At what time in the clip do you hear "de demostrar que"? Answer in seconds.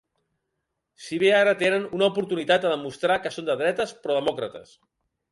2.63-3.33